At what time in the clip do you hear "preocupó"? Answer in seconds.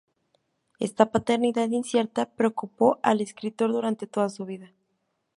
2.35-2.99